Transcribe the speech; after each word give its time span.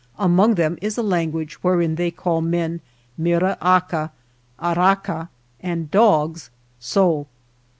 Among 0.17 0.55
them 0.55 0.79
is 0.81 0.97
a 0.97 1.03
language 1.03 1.61
wherein 1.61 1.93
they 1.93 2.09
call 2.09 2.41
men 2.41 2.81
mira 3.19 3.55
aca, 3.61 4.09
arraca, 4.59 5.29
and 5.61 5.91
dogs 5.91 6.49
xo. 6.81 7.27